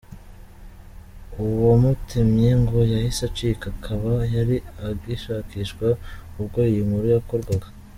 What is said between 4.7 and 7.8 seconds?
agishakishwa ubwo iyi nkuru yakorwaga.